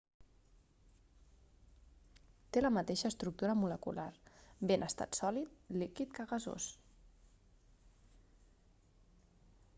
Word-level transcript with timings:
té 2.57 2.63
la 2.63 2.71
mateixa 2.79 3.11
estructura 3.13 3.57
molecular 3.65 4.07
bé 4.71 4.79
en 4.79 4.87
estat 4.89 5.21
sòlid 5.21 5.79
líquid 5.83 6.17
que 6.19 6.29
gasós 6.35 6.69